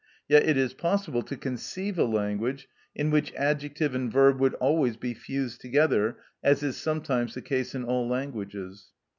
[0.27, 4.97] Yet it is possible to conceive a language in which adjective and verb would always
[4.97, 8.93] be fused together, as is sometimes the case in all languages.